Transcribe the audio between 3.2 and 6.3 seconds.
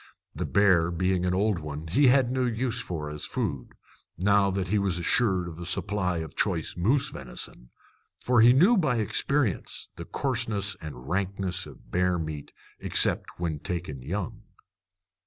food, now that he was assured of a supply